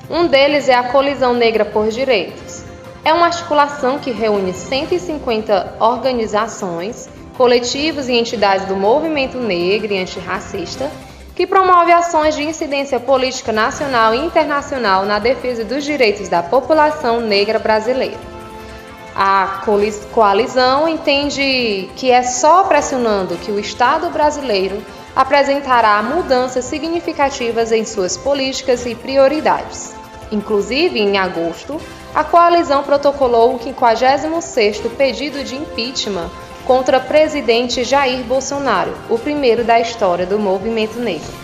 Um 0.08 0.26
deles 0.26 0.66
é 0.66 0.74
a 0.74 0.84
Colisão 0.84 1.34
Negra 1.34 1.62
por 1.62 1.88
Direitos. 1.90 2.64
É 3.04 3.12
uma 3.12 3.26
articulação 3.26 3.98
que 3.98 4.10
reúne 4.10 4.54
150 4.54 5.74
organizações, 5.78 7.06
coletivos 7.36 8.08
e 8.08 8.14
entidades 8.14 8.64
do 8.64 8.76
movimento 8.76 9.36
negro 9.36 9.92
e 9.92 9.98
antirracista 9.98 10.90
que 11.36 11.46
promove 11.46 11.92
ações 11.92 12.34
de 12.34 12.44
incidência 12.44 12.98
política 12.98 13.52
nacional 13.52 14.14
e 14.14 14.24
internacional 14.24 15.04
na 15.04 15.18
defesa 15.18 15.62
dos 15.62 15.84
direitos 15.84 16.30
da 16.30 16.42
população 16.42 17.20
negra 17.20 17.58
brasileira. 17.58 18.31
A 19.14 19.62
coalizão 20.12 20.88
entende 20.88 21.90
que 21.96 22.10
é 22.10 22.22
só 22.22 22.64
pressionando 22.64 23.36
que 23.36 23.52
o 23.52 23.58
Estado 23.58 24.08
brasileiro 24.08 24.82
apresentará 25.14 26.02
mudanças 26.02 26.64
significativas 26.64 27.70
em 27.72 27.84
suas 27.84 28.16
políticas 28.16 28.86
e 28.86 28.94
prioridades. 28.94 29.94
Inclusive, 30.30 30.98
em 30.98 31.18
agosto, 31.18 31.78
a 32.14 32.24
coalizão 32.24 32.82
protocolou 32.82 33.54
o 33.54 33.58
56º 33.58 34.88
pedido 34.96 35.44
de 35.44 35.56
impeachment 35.56 36.30
contra 36.66 36.96
o 36.96 37.02
presidente 37.02 37.84
Jair 37.84 38.24
Bolsonaro, 38.24 38.94
o 39.10 39.18
primeiro 39.18 39.62
da 39.62 39.78
história 39.78 40.24
do 40.24 40.38
movimento 40.38 40.98
negro. 40.98 41.42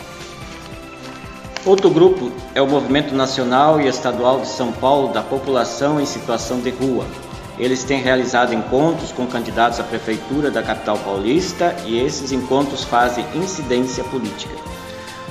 Outro 1.67 1.91
grupo 1.91 2.33
é 2.55 2.63
o 2.63 2.67
Movimento 2.67 3.15
Nacional 3.15 3.79
e 3.79 3.89
Estadual 3.89 4.41
de 4.41 4.49
São 4.49 4.73
Paulo 4.73 5.09
da 5.09 5.23
População 5.23 6.01
em 6.01 6.07
Situação 6.07 6.61
de 6.61 6.71
Rua. 6.71 7.05
Eles 7.59 7.83
têm 7.83 8.01
realizado 8.01 8.55
encontros 8.55 9.11
com 9.11 9.27
candidatos 9.27 9.81
à 9.81 9.83
prefeitura 9.83 10.51
da 10.51 10.63
capital 10.63 10.97
paulista 10.99 11.75
e 11.85 11.99
esses 11.99 12.31
encontros 12.31 12.85
fazem 12.85 13.25
incidência 13.35 14.05
política. 14.05 14.55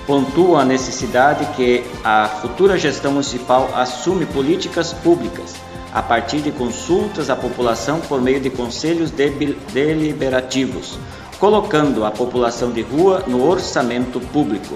Pontuam 0.05 0.59
a 0.59 0.65
necessidade 0.65 1.45
que 1.55 1.83
a 2.03 2.27
futura 2.27 2.77
gestão 2.77 3.13
municipal 3.13 3.69
assume 3.73 4.25
políticas 4.25 4.93
públicas 4.93 5.55
a 5.93 6.01
partir 6.01 6.41
de 6.41 6.51
consultas 6.51 7.29
à 7.29 7.35
população 7.35 7.99
por 8.01 8.21
meio 8.21 8.39
de 8.39 8.49
conselhos 8.49 9.09
deliberativos, 9.09 10.99
colocando 11.39 12.05
a 12.05 12.11
população 12.11 12.71
de 12.71 12.81
rua 12.81 13.23
no 13.25 13.47
orçamento 13.47 14.19
público. 14.19 14.75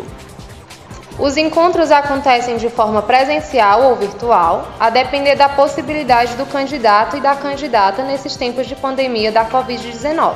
Os 1.22 1.38
encontros 1.38 1.92
acontecem 1.92 2.58
de 2.58 2.68
forma 2.68 3.04
presencial 3.04 3.84
ou 3.84 3.96
virtual, 3.96 4.68
a 4.80 4.90
depender 4.90 5.36
da 5.36 5.48
possibilidade 5.48 6.34
do 6.34 6.48
candidato 6.48 7.16
e 7.16 7.20
da 7.20 7.36
candidata 7.36 8.02
nesses 8.02 8.36
tempos 8.36 8.66
de 8.66 8.76
pandemia 8.76 9.32
da 9.32 9.46
Covid-19. 9.46 10.34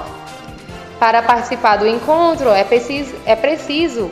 Para 0.99 1.23
participar 1.23 1.77
do 1.77 1.87
encontro, 1.87 2.51
é 2.51 2.63
preciso, 2.63 3.15
é 3.25 3.35
preciso 3.35 4.11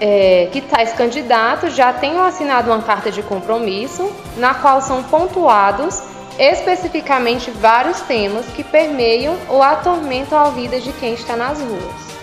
é, 0.00 0.48
que 0.52 0.60
tais 0.60 0.92
candidatos 0.92 1.74
já 1.74 1.92
tenham 1.92 2.22
assinado 2.22 2.70
uma 2.70 2.80
carta 2.80 3.10
de 3.10 3.20
compromisso, 3.20 4.08
na 4.36 4.54
qual 4.54 4.80
são 4.80 5.02
pontuados 5.02 6.00
especificamente 6.38 7.50
vários 7.50 8.00
temas 8.02 8.46
que 8.54 8.62
permeiam 8.62 9.36
ou 9.48 9.60
atormentam 9.64 10.38
a 10.38 10.50
vida 10.50 10.78
de 10.78 10.92
quem 10.92 11.14
está 11.14 11.34
nas 11.34 11.58
ruas. 11.58 12.13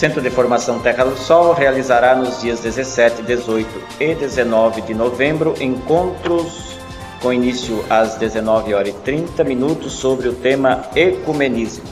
Centro 0.00 0.22
de 0.22 0.30
Formação 0.30 0.78
Terra 0.78 1.04
do 1.04 1.14
Sol 1.14 1.52
realizará 1.52 2.14
nos 2.14 2.40
dias 2.40 2.60
17, 2.60 3.20
18 3.20 3.68
e 4.00 4.14
19 4.14 4.80
de 4.80 4.94
novembro 4.94 5.54
encontros 5.60 6.78
com 7.20 7.30
início 7.30 7.84
às 7.90 8.14
19 8.14 8.72
horas 8.72 8.88
e 8.88 8.92
30 8.94 9.44
minutos 9.44 9.92
sobre 9.92 10.26
o 10.26 10.32
tema 10.32 10.86
ecumenismo. 10.96 11.84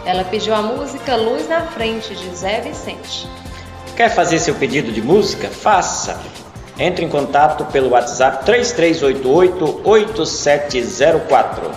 Ela 0.06 0.25
pediu 0.25 0.53
a 0.53 0.62
música 0.62 1.15
Luz 1.15 1.47
na 1.47 1.62
Frente, 1.62 2.13
de 2.13 2.36
Zé 2.36 2.60
Vicente. 2.60 3.25
Quer 3.95 4.10
fazer 4.10 4.39
seu 4.39 4.56
pedido 4.56 4.91
de 4.91 5.01
música? 5.01 5.47
Faça! 5.47 6.19
Entre 6.77 7.06
em 7.06 7.10
contato 7.10 7.63
pelo 7.65 7.91
WhatsApp 7.91 8.43
3388 8.43 9.82
8704. 9.86 11.71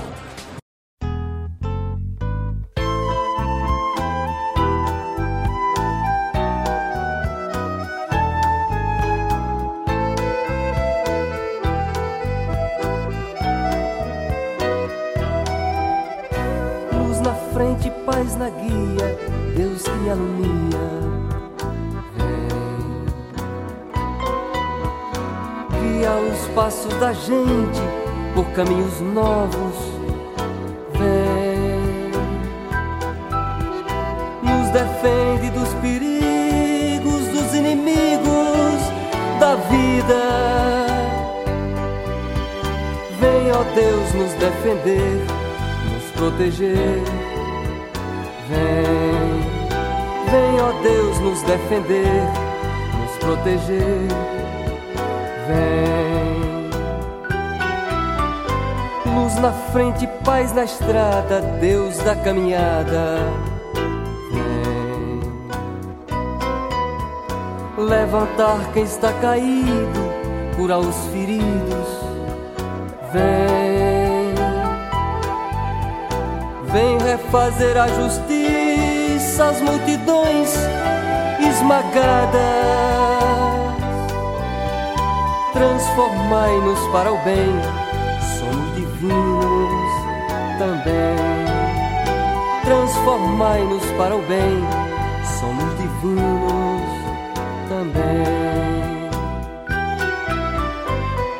Gente 27.26 27.80
por 28.34 28.44
caminhos 28.52 29.00
novos. 29.00 29.76
Vem, 30.92 32.10
nos 34.42 34.68
defende 34.70 35.50
dos 35.50 35.68
perigos, 35.80 37.28
dos 37.28 37.54
inimigos 37.54 38.80
da 39.40 39.56
vida. 39.56 40.86
Vem, 43.20 43.50
ó 43.52 43.62
Deus, 43.74 44.14
nos 44.14 44.32
defender, 44.34 45.24
nos 45.92 46.10
proteger. 46.12 47.15
Vem, 48.48 49.40
vem, 50.30 50.60
ó 50.60 50.72
Deus, 50.82 51.18
nos 51.20 51.42
defender, 51.42 52.22
nos 53.00 53.16
proteger. 53.18 54.08
Vem 55.48 56.46
luz 59.26 59.34
na 59.36 59.52
frente, 59.52 60.06
paz 60.24 60.52
na 60.54 60.64
estrada, 60.64 61.40
Deus 61.60 61.98
da 61.98 62.14
caminhada. 62.14 63.18
Vem 67.76 67.86
levantar 67.86 68.72
quem 68.72 68.84
está 68.84 69.12
caído, 69.14 70.00
curar 70.56 70.78
os 70.78 70.96
feridos. 71.06 71.88
Vem, 73.12 73.95
vem 76.76 76.98
refazer 76.98 77.74
a 77.78 77.88
justiça, 77.88 79.46
as 79.46 79.62
multidões 79.62 80.52
esmagadas. 81.40 82.36
Transformai-nos 85.54 86.78
para 86.92 87.10
o 87.10 87.18
bem 87.24 87.86
divinos 88.74 89.90
também. 90.58 91.16
Transformai-nos 92.62 93.84
para 93.92 94.14
o 94.14 94.22
bem, 94.26 94.62
somos 95.38 95.78
divinos 95.78 96.82
também. 97.70 99.10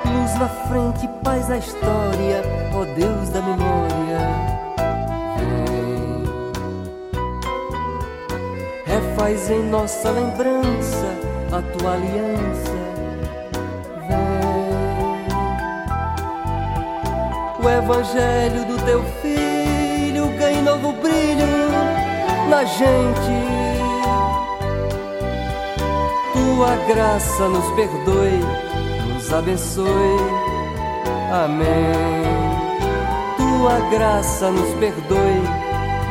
Luz 0.07 0.35
na 0.39 0.49
frente, 0.49 1.07
paz 1.23 1.47
na 1.49 1.59
história, 1.59 2.43
ó 2.75 2.85
Deus 2.95 3.29
da 3.29 3.43
memória. 3.43 4.56
Refaz 9.17 9.51
em 9.51 9.63
nossa 9.71 10.11
lembrança 10.11 11.17
a 11.51 11.63
tua 11.63 11.93
aliança 11.95 12.77
o 17.63 17.69
evangelho 17.69 18.65
do 18.67 18.85
teu 18.85 19.03
filho 19.23 20.29
ganhe 20.39 20.61
novo 20.61 20.93
brilho 21.01 21.47
na 22.51 22.65
gente. 22.65 23.57
Tua 26.33 26.77
graça 26.87 27.49
nos 27.49 27.67
perdoe, 27.75 28.41
nos 29.13 29.33
abençoe. 29.33 29.87
Amém. 31.45 31.67
Tua 33.37 33.81
graça 33.91 34.51
nos 34.51 34.73
perdoe, 34.75 35.43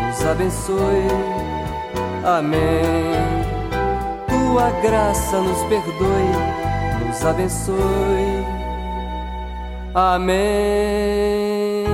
nos 0.08 0.26
abençoe. 0.26 1.35
Amém. 2.26 2.60
Tua 4.28 4.72
graça 4.82 5.40
nos 5.40 5.62
perdoe, 5.70 7.06
nos 7.06 7.24
abençoe. 7.24 7.76
Amém. 9.94 11.86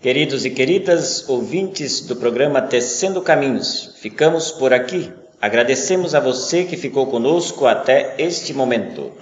Queridos 0.00 0.46
e 0.46 0.50
queridas 0.50 1.28
ouvintes 1.28 2.00
do 2.00 2.16
programa 2.16 2.62
Tecendo 2.62 3.20
Caminhos, 3.20 3.96
ficamos 4.00 4.50
por 4.50 4.72
aqui. 4.72 5.12
Agradecemos 5.42 6.14
a 6.14 6.20
você 6.20 6.64
que 6.64 6.76
ficou 6.78 7.06
conosco 7.08 7.66
até 7.66 8.14
este 8.16 8.54
momento. 8.54 9.12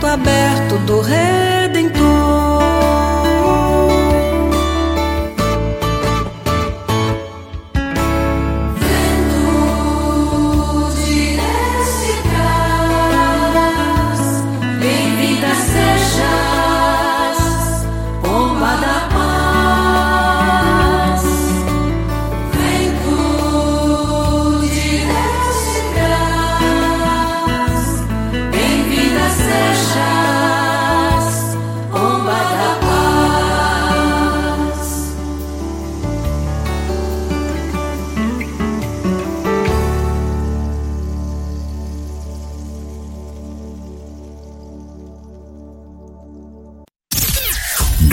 aberto 0.09 0.79
do 0.87 1.01
rei. 1.01 1.58